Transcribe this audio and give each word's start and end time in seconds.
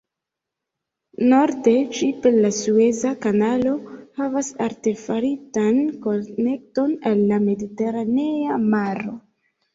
Norde 1.33 1.73
ĝi 1.97 2.07
per 2.23 2.39
la 2.45 2.49
Sueza 2.59 3.11
kanalo 3.25 3.75
havas 4.23 4.49
artefaritan 4.69 5.79
konekton 6.07 6.99
al 7.13 7.25
la 7.35 7.41
Mediteranea 7.47 8.61
Maro. 8.75 9.17